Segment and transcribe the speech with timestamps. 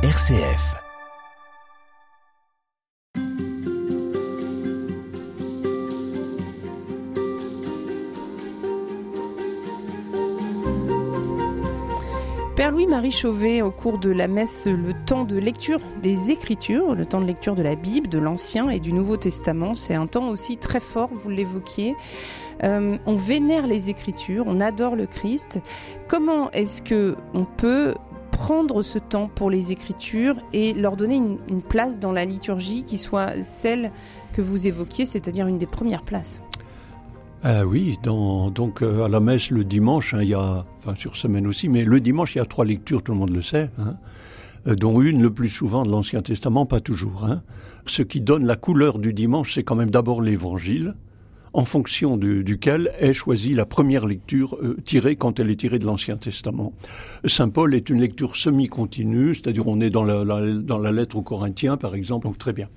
[0.00, 0.76] RCF.
[12.54, 17.04] Père Louis-Marie Chauvet, au cours de la messe, le temps de lecture des Écritures, le
[17.04, 20.28] temps de lecture de la Bible, de l'Ancien et du Nouveau Testament, c'est un temps
[20.28, 21.96] aussi très fort, vous l'évoquiez.
[22.62, 25.58] Euh, on vénère les Écritures, on adore le Christ.
[26.06, 27.94] Comment est-ce que on peut
[28.38, 32.96] prendre ce temps pour les Écritures et leur donner une, place dans la liturgie qui
[32.96, 33.90] soit celle
[34.32, 36.40] que vous évoquiez, c'est-à-dire une des premières places
[37.42, 40.94] ah oui, dans, donc euh, à la messe le dimanche, hein, il y a, enfin
[40.96, 43.42] sur semaine aussi, mais le dimanche il y a trois lectures, tout le monde le
[43.42, 43.96] sait, hein,
[44.66, 47.24] euh, dont une le plus souvent de l'Ancien Testament, pas toujours.
[47.24, 47.42] Hein.
[47.86, 50.94] Ce qui donne la couleur du dimanche, c'est quand même d'abord l'Évangile,
[51.52, 55.78] en fonction du, duquel est choisie la première lecture euh, tirée quand elle est tirée
[55.78, 56.72] de l'Ancien Testament.
[57.24, 61.16] Saint Paul est une lecture semi-continue, c'est-à-dire on est dans la, la, dans la lettre
[61.16, 62.68] aux Corinthiens, par exemple, donc très bien.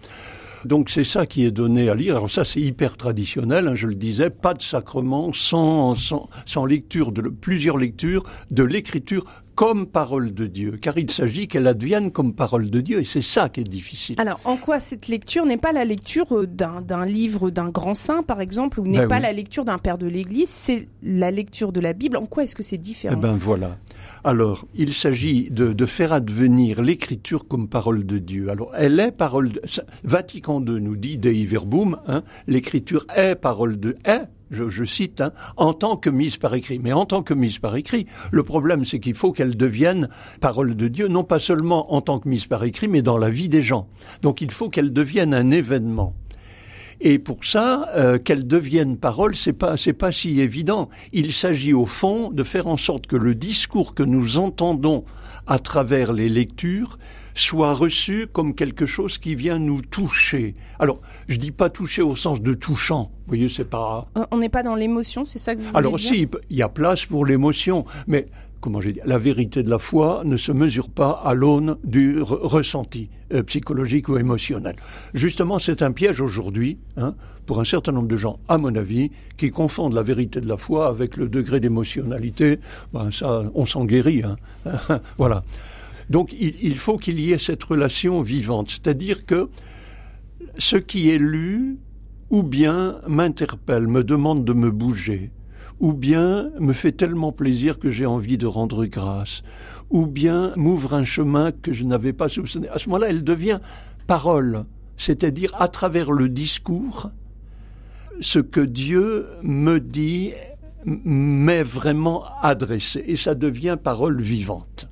[0.65, 2.15] Donc c'est ça qui est donné à lire.
[2.15, 6.65] Alors ça c'est hyper traditionnel, hein, je le disais, pas de sacrement sans, sans, sans
[6.65, 12.11] lecture de plusieurs lectures de l'écriture comme parole de Dieu, car il s'agit qu'elle advienne
[12.11, 14.15] comme parole de Dieu, et c'est ça qui est difficile.
[14.17, 18.23] Alors, en quoi cette lecture n'est pas la lecture euh, d'un livre d'un grand saint,
[18.23, 19.21] par exemple, ou n'est Ben pas oui.
[19.23, 22.17] la lecture d'un père de l'Église, c'est la lecture de la Bible.
[22.17, 23.15] En quoi est-ce que c'est différent?
[23.17, 23.77] Eh ben voilà.
[24.23, 28.49] Alors, il s'agit de, faire advenir l'écriture comme parole de Dieu.
[28.49, 29.61] Alors, elle est parole de...
[30.03, 33.97] Vatican II nous dit, Dei Verbum, hein, l'écriture est parole de...
[34.05, 36.77] est, je, je cite, hein, en tant que mise par écrit.
[36.77, 40.07] Mais en tant que mise par écrit, le problème, c'est qu'il faut qu'elle devienne
[40.39, 43.31] parole de Dieu, non pas seulement en tant que mise par écrit, mais dans la
[43.31, 43.87] vie des gens.
[44.21, 46.13] Donc, il faut qu'elle devienne un événement.
[47.03, 50.89] Et pour ça, euh, qu'elle devienne parole, c'est pas c'est pas si évident.
[51.13, 55.03] Il s'agit au fond de faire en sorte que le discours que nous entendons
[55.47, 56.99] à travers les lectures
[57.33, 60.53] soit reçu comme quelque chose qui vient nous toucher.
[60.79, 63.11] Alors, je dis pas toucher au sens de touchant.
[63.21, 65.95] Vous voyez, c'est pas On n'est pas dans l'émotion, c'est ça que vous voulez alors
[65.95, 68.27] dire si, il y a place pour l'émotion, mais
[68.61, 72.19] comment j'ai dit, la vérité de la foi ne se mesure pas à l'aune du
[72.19, 74.75] re- ressenti euh, psychologique ou émotionnel.
[75.13, 79.11] Justement, c'est un piège aujourd'hui hein, pour un certain nombre de gens, à mon avis,
[79.37, 82.59] qui confondent la vérité de la foi avec le degré d'émotionnalité.
[82.93, 84.23] Ben ça, on s'en guérit.
[84.23, 84.35] Hein.
[85.17, 85.43] voilà.
[86.09, 89.49] Donc, il faut qu'il y ait cette relation vivante, c'est-à-dire que
[90.57, 91.77] ce qui est lu
[92.29, 95.31] ou bien m'interpelle, me demande de me bouger,
[95.81, 99.41] ou bien me fait tellement plaisir que j'ai envie de rendre grâce,
[99.89, 102.69] ou bien m'ouvre un chemin que je n'avais pas soupçonné.
[102.69, 103.59] À ce moment-là, elle devient
[104.05, 104.65] parole,
[104.95, 107.09] c'est-à-dire à travers le discours,
[108.21, 110.31] ce que Dieu me dit
[110.85, 114.87] m'est vraiment adressé, et ça devient parole vivante.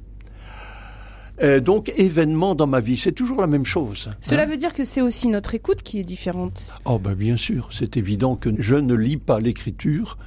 [1.41, 4.09] Euh, donc événement dans ma vie, c'est toujours la même chose.
[4.21, 4.45] Cela hein.
[4.45, 6.73] veut dire que c'est aussi notre écoute qui est différente.
[6.83, 10.17] Oh ben bien sûr, c'est évident que je ne lis pas l'écriture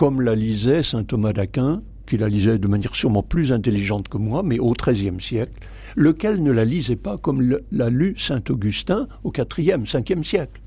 [0.00, 4.16] comme la lisait saint Thomas d'Aquin, qui la lisait de manière sûrement plus intelligente que
[4.16, 5.52] moi, mais au XIIIe siècle,
[5.94, 10.58] lequel ne la lisait pas comme le- l'a lu saint Augustin au IVe, Ve siècle.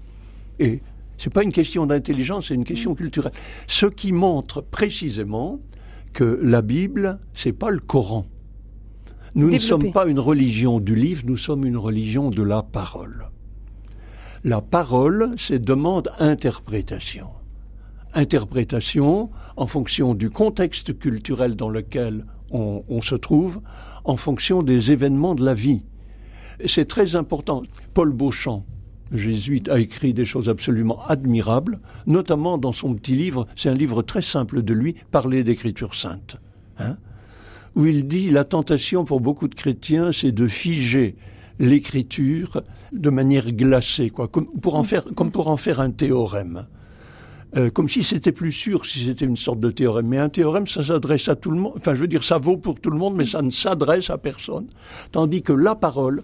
[0.60, 0.82] Et
[1.18, 3.32] c'est pas une question d'intelligence, c'est une question culturelle.
[3.66, 5.60] Ce qui montre précisément
[6.14, 8.28] que la Bible, c'est pas le Coran.
[9.34, 13.32] Nous ne sommes pas une religion du livre, nous sommes une religion de la parole.
[14.44, 17.30] La parole, c'est demande interprétation.
[18.14, 23.62] Interprétation en fonction du contexte culturel dans lequel on, on se trouve,
[24.04, 25.82] en fonction des événements de la vie.
[26.66, 27.64] C'est très important.
[27.94, 28.66] Paul Beauchamp,
[29.12, 34.02] jésuite, a écrit des choses absolument admirables, notamment dans son petit livre, c'est un livre
[34.02, 36.38] très simple de lui, Parler d'écriture sainte.
[36.78, 36.98] Hein
[37.76, 41.16] où il dit la tentation pour beaucoup de chrétiens, c'est de figer
[41.60, 46.68] l'écriture de manière glacée, quoi, comme pour en faire, comme pour en faire un théorème.
[47.56, 50.08] Euh, comme si c'était plus sûr si c'était une sorte de théorème.
[50.08, 51.74] Mais un théorème, ça s'adresse à tout le monde.
[51.76, 54.18] Enfin, je veux dire, ça vaut pour tout le monde, mais ça ne s'adresse à
[54.18, 54.66] personne.
[55.12, 56.22] Tandis que la parole,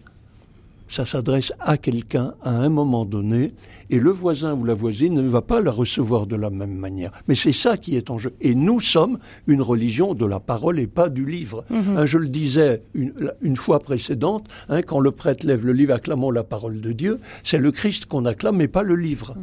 [0.88, 3.52] ça s'adresse à quelqu'un à un moment donné,
[3.92, 7.12] et le voisin ou la voisine ne va pas la recevoir de la même manière.
[7.28, 8.34] Mais c'est ça qui est en jeu.
[8.42, 11.64] Et nous sommes une religion de la parole et pas du livre.
[11.72, 15.94] Hein, je le disais une, une fois précédente, hein, quand le prêtre lève le livre
[15.94, 19.36] acclamons la parole de Dieu, c'est le Christ qu'on acclame, mais pas le livre.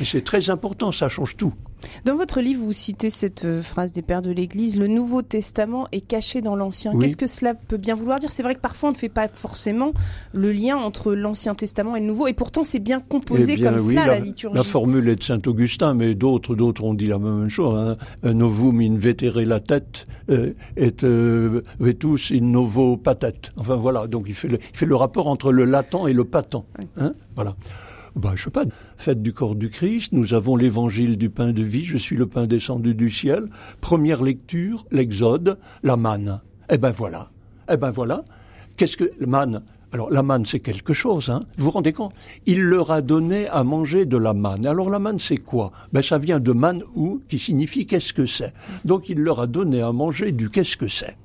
[0.00, 1.52] Et c'est très important, ça change tout.
[2.04, 5.86] Dans votre livre, vous citez cette euh, phrase des pères de l'Église, le Nouveau Testament
[5.92, 6.92] est caché dans l'Ancien.
[6.98, 8.32] Qu'est-ce que cela peut bien vouloir dire?
[8.32, 9.92] C'est vrai que parfois on ne fait pas forcément
[10.32, 13.78] le lien entre l'Ancien Testament et le Nouveau, et pourtant c'est bien composé eh comme
[13.78, 14.56] cela la, liturgie.
[14.56, 17.96] La formule est de Saint Augustin, mais d'autres d'autres ont dit la même chose.
[18.22, 18.32] Hein.
[18.32, 23.34] Novum in vetere la tête euh, et euh, vetus in novo patet.
[23.56, 26.24] Enfin voilà, donc il fait le, il fait le rapport entre le latent et le
[26.24, 26.64] patent.
[26.96, 27.54] Hein voilà
[28.16, 28.64] bah, je sais pas,
[28.96, 32.26] fête du corps du Christ, nous avons l'évangile du pain de vie, je suis le
[32.26, 33.48] pain descendu du ciel,
[33.80, 36.40] première lecture, l'exode, la manne.
[36.70, 37.30] Eh ben voilà.
[37.70, 38.24] Eh ben voilà.
[38.76, 39.62] Qu'est-ce que la manne?
[39.92, 42.12] Alors la manne, c'est quelque chose, hein vous vous rendez compte?
[42.46, 44.66] Il leur a donné à manger de la manne.
[44.66, 45.70] Alors la manne, c'est quoi?
[45.92, 48.52] Ben ça vient de man ou, qui signifie qu'est-ce que c'est.
[48.84, 51.16] Donc il leur a donné à manger du qu'est-ce que c'est.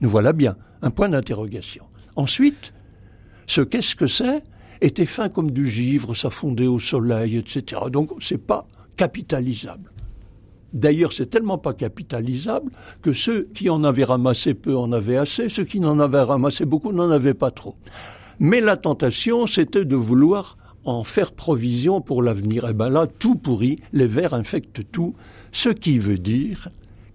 [0.00, 1.84] Nous voilà bien, un point d'interrogation.
[2.16, 2.72] Ensuite,
[3.46, 4.42] ce qu'est-ce que c'est?
[4.80, 7.82] Était fin comme du givre, ça fondait au soleil, etc.
[7.90, 9.90] Donc c'est pas capitalisable.
[10.72, 12.70] D'ailleurs, c'est tellement pas capitalisable
[13.00, 16.64] que ceux qui en avaient ramassé peu en avaient assez, ceux qui n'en avaient ramassé
[16.64, 17.76] beaucoup n'en avaient pas trop.
[18.40, 22.64] Mais la tentation, c'était de vouloir en faire provision pour l'avenir.
[22.64, 25.14] Et eh ben là, tout pourrit, les vers infectent tout,
[25.52, 26.68] ce qui veut dire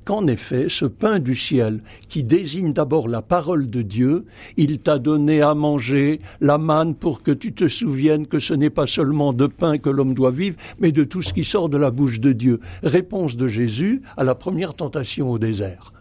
[0.06, 4.26] qu'en effet, ce pain du ciel, qui désigne d'abord la parole de Dieu,
[4.58, 8.70] il t'a donné à manger la manne pour que tu te souviennes que ce n'est
[8.70, 11.78] pas seulement de pain que l'homme doit vivre, mais de tout ce qui sort de
[11.78, 12.60] la bouche de Dieu.
[12.84, 15.94] Réponse de Jésus à la première tentation au désert.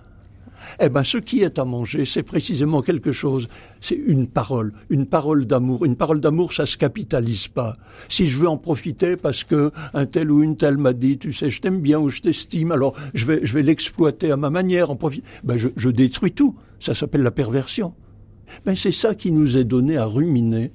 [0.78, 3.48] Eh bien, ce qui est à manger, c'est précisément quelque chose.
[3.80, 5.84] C'est une parole, une parole d'amour.
[5.84, 7.76] Une parole d'amour, ça se capitalise pas.
[8.08, 11.32] Si je veux en profiter parce que un tel ou une telle m'a dit, tu
[11.32, 14.50] sais, je t'aime bien ou je t'estime, alors je vais, je vais l'exploiter à ma
[14.50, 15.24] manière, en profiter.
[15.44, 16.54] Ben, je, détruis tout.
[16.78, 17.94] Ça s'appelle la perversion.
[18.64, 20.72] Ben, c'est ça qui nous est donné à ruminer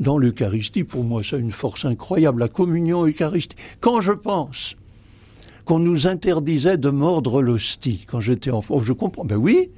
[0.00, 0.84] dans l'Eucharistie.
[0.84, 3.58] Pour moi, c'est une force incroyable, la communion eucharistique.
[3.80, 4.76] Quand je pense
[5.66, 8.78] qu'on nous interdisait de mordre l'hostie quand j'étais enfant.
[8.78, 9.24] Je comprends.
[9.24, 9.70] Ben oui.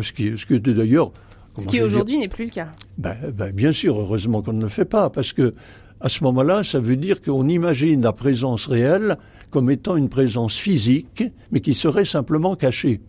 [0.00, 1.12] Ce qui, ce qui était d'ailleurs.
[1.58, 2.68] Ce qui aujourd'hui n'est plus le cas.
[2.96, 5.54] Ben, ben, bien sûr, heureusement qu'on ne le fait pas, parce que
[6.00, 9.18] à ce moment-là, ça veut dire qu'on imagine la présence réelle
[9.50, 13.00] comme étant une présence physique, mais qui serait simplement cachée.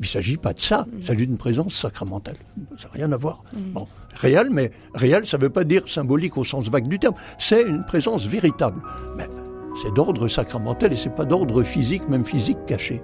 [0.00, 2.36] Il ne s'agit pas de ça, il s'agit d'une présence sacramentelle.
[2.78, 3.44] Ça n'a rien à voir.
[3.52, 3.72] Mm.
[3.72, 7.14] Bon, réel, mais réel, ça ne veut pas dire symbolique au sens vague du terme.
[7.38, 8.80] C'est une présence véritable.
[9.16, 9.28] Mais
[9.80, 13.02] c'est d'ordre sacramentel et c'est pas d'ordre physique, même physique caché.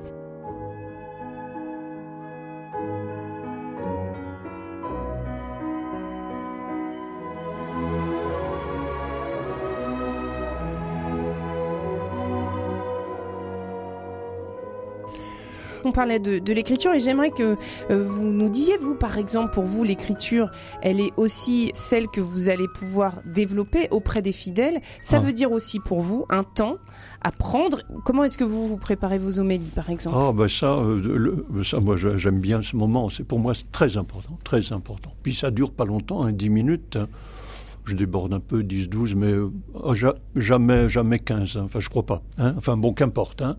[15.98, 17.56] Parlait de, l'écriture et j'aimerais que
[17.90, 20.48] euh, vous nous disiez, vous, par exemple, pour vous, l'écriture,
[20.80, 24.80] elle est aussi celle que vous allez pouvoir développer auprès des fidèles.
[25.00, 25.20] Ça ah.
[25.20, 26.76] veut dire aussi pour vous un temps
[27.20, 27.82] à prendre.
[28.04, 30.16] Comment est-ce que vous vous préparez vos homélies, par exemple?
[30.16, 33.08] Ah, ben ça, euh, ça, moi, j'aime bien ce moment.
[33.08, 35.12] C'est pour moi très important, très important.
[35.24, 36.94] Puis ça dure pas longtemps, hein, 10 minutes.
[36.94, 37.08] Hein.
[37.86, 39.50] Je déborde un peu, 10, 12, mais euh,
[40.36, 41.56] jamais, jamais 15.
[41.56, 41.62] Hein.
[41.64, 42.22] Enfin, je crois pas.
[42.38, 42.54] Hein.
[42.56, 43.42] Enfin, bon, qu'importe.
[43.42, 43.56] Hein.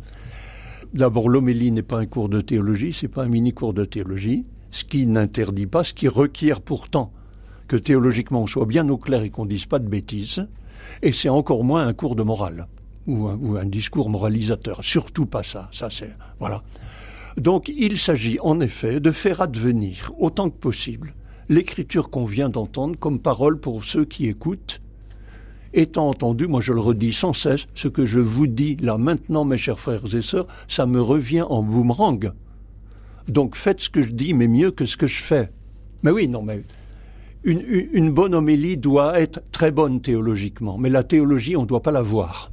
[0.93, 4.45] D'abord, l'homélie n'est pas un cours de théologie, c'est pas un mini cours de théologie,
[4.71, 7.13] ce qui n'interdit pas, ce qui requiert pourtant
[7.67, 10.47] que théologiquement on soit bien au clair et qu'on dise pas de bêtises,
[11.03, 12.67] et c'est encore moins un cours de morale
[13.05, 13.27] ou
[13.57, 14.83] un, discours moralisateur.
[14.83, 15.69] Surtout pas ça.
[15.71, 16.63] Ça c'est voilà.
[17.37, 21.13] Donc il s'agit en effet de faire advenir autant que possible
[21.47, 24.81] l'écriture qu'on vient d'entendre comme parole pour ceux qui écoutent
[25.73, 29.45] Étant entendu, moi je le redis sans cesse, ce que je vous dis là maintenant,
[29.45, 32.31] mes chers frères et sœurs, ça me revient en boomerang.
[33.27, 35.51] Donc faites ce que je dis, mais mieux que ce que je fais.
[36.01, 36.63] Mais oui, non, mais
[37.43, 41.83] une, une bonne homélie doit être très bonne théologiquement, mais la théologie, on ne doit
[41.83, 42.51] pas la voir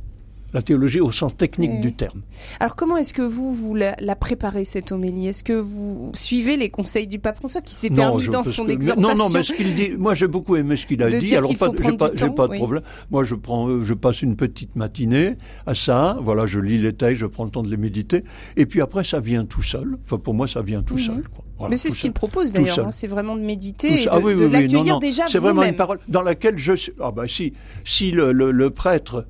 [0.52, 2.22] la théologie au sens technique du terme.
[2.60, 5.28] Alors comment est-ce que vous, vous la, préparez cette homélie?
[5.28, 9.08] Est-ce que vous suivez les conseils du pape François qui s'est permis dans son exhortation
[9.08, 11.36] Non, non, mais ce qu'il dit, moi j'ai beaucoup aimé ce qu'il a dit.
[11.36, 12.82] Alors pas, j'ai pas, pas de problème.
[13.10, 15.36] Moi je prends, je passe une petite matinée
[15.66, 16.18] à ça.
[16.22, 18.24] Voilà, je lis les textes, je prends le temps de les méditer,
[18.56, 19.98] et puis après ça vient tout seul.
[20.04, 21.00] Enfin pour moi ça vient tout mhm.
[21.00, 21.24] seul.
[21.68, 22.86] mais c'est ce qu'il propose d'ailleurs.
[22.86, 25.76] Hein, c'est vraiment de méditer, et de, ah, oui, oui, l'accueillir déjà C'est vraiment une
[25.76, 26.72] parole dans laquelle je.
[27.00, 27.52] Ah bah si,
[27.84, 29.26] si le, le prêtre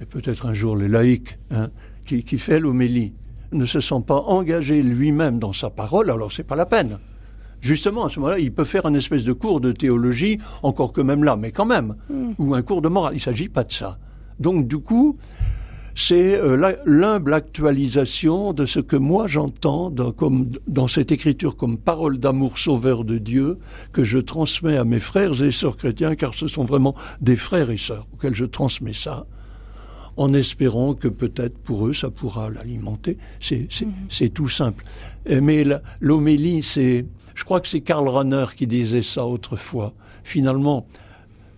[0.00, 1.70] et peut-être un jour le laïc, hein,
[2.06, 3.12] qui, fait l'homélie,
[3.52, 6.98] ne se sent pas engagé lui-même dans sa parole, alors c'est pas la peine.
[7.60, 11.00] Justement, à ce moment-là, il peut faire un espèce de cours de théologie, encore que
[11.00, 12.32] même là, mais quand même, hmm.
[12.38, 13.14] ou un cours de morale.
[13.14, 13.98] Il ne s'agit pas de ça.
[14.38, 15.16] Donc, du coup,
[15.94, 21.78] c'est euh, l'humble actualisation de ce que moi j'entends dans, comme, dans cette écriture comme
[21.78, 23.58] parole d'amour sauveur de Dieu
[23.92, 27.70] que je transmets à mes frères et sœurs chrétiens, car ce sont vraiment des frères
[27.70, 29.26] et sœurs auxquels je transmets ça,
[30.16, 33.18] en espérant que peut-être pour eux ça pourra l'alimenter.
[33.40, 34.28] C'est mhm.
[34.30, 34.84] tout simple.
[35.28, 35.64] Mais
[36.00, 39.92] l'homélie, c'est, je crois que c'est Karl Rahner qui disait ça autrefois.
[40.22, 40.86] Finalement,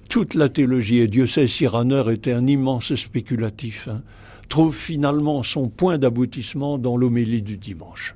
[0.09, 4.03] toute la théologie, et Dieu sait si Rahner était un immense spéculatif, hein,
[4.49, 8.15] trouve finalement son point d'aboutissement dans l'homélie du dimanche.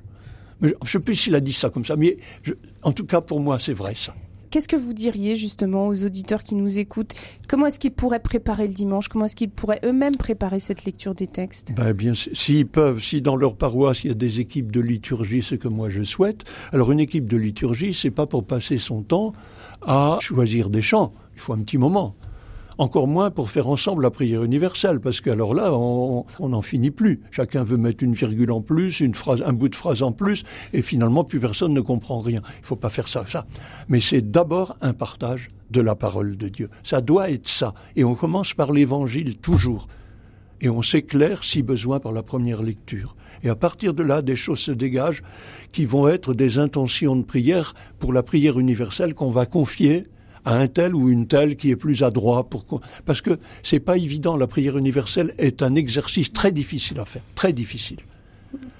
[0.61, 2.17] je ne sais plus s'il a dit ça comme ça, mais
[2.83, 4.15] en tout cas pour moi c'est vrai ça.
[4.51, 7.13] Qu'est-ce que vous diriez justement aux auditeurs qui nous écoutent?
[7.47, 9.07] Comment est-ce qu'ils pourraient préparer le dimanche?
[9.07, 11.73] Comment est-ce qu'ils pourraient eux-mêmes préparer cette lecture des textes?
[11.73, 15.41] Ben bien, s'ils peuvent, si dans leur paroisse il y a des équipes de liturgie,
[15.41, 16.43] c'est que moi je souhaite.
[16.73, 19.31] Alors une équipe de liturgie, c'est pas pour passer son temps
[19.83, 21.13] à choisir des chants.
[21.33, 22.17] Il faut un petit moment
[22.81, 27.21] encore moins pour faire ensemble la prière universelle, parce qu'alors là, on n'en finit plus.
[27.29, 30.43] Chacun veut mettre une virgule en plus, une phrase, un bout de phrase en plus,
[30.73, 32.41] et finalement, plus personne ne comprend rien.
[32.59, 33.45] Il faut pas faire ça, ça.
[33.87, 36.69] Mais c'est d'abord un partage de la parole de Dieu.
[36.83, 37.75] Ça doit être ça.
[37.95, 39.87] Et on commence par l'évangile toujours.
[40.59, 43.15] Et on s'éclaire, si besoin, par la première lecture.
[43.43, 45.21] Et à partir de là, des choses se dégagent
[45.71, 50.07] qui vont être des intentions de prière pour la prière universelle qu'on va confier
[50.45, 52.47] à un tel ou une telle qui est plus adroit
[53.05, 57.23] parce que c'est pas évident la prière universelle est un exercice très difficile à faire
[57.35, 57.97] très difficile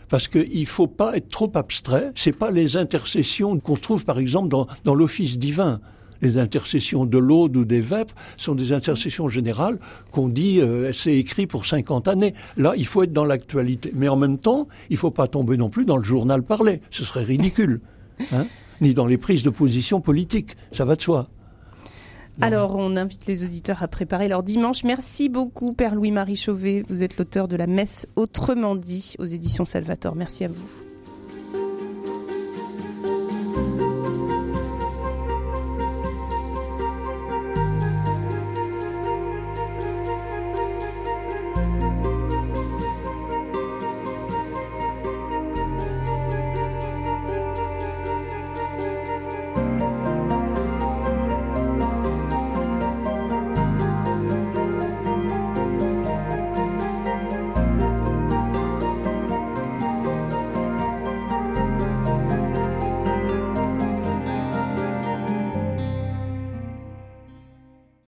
[0.09, 4.49] parce qu'il faut pas être trop abstrait c'est pas les intercessions qu'on trouve par exemple
[4.49, 5.79] dans, l'office divin
[6.21, 9.79] les intercessions de l'Aude ou des Vêpres sont des intercessions générales
[10.11, 12.35] qu'on dit euh, c'est écrit pour 50 années.
[12.57, 13.91] Là, il faut être dans l'actualité.
[13.95, 16.79] Mais en même temps, il faut pas tomber non plus dans le journal parlé.
[16.91, 17.81] Ce serait ridicule.
[18.33, 18.45] Hein
[18.81, 20.55] Ni dans les prises de position politiques.
[20.71, 21.27] Ça va de soi.
[22.39, 24.83] Alors, on invite les auditeurs à préparer leur dimanche.
[24.83, 26.83] Merci beaucoup, Père Louis-Marie Chauvet.
[26.87, 30.15] Vous êtes l'auteur de la messe Autrement dit aux éditions Salvator.
[30.15, 30.90] Merci à vous.